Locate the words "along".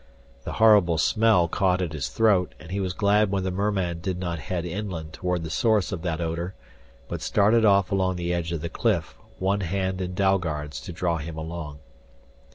7.91-8.15, 11.37-11.81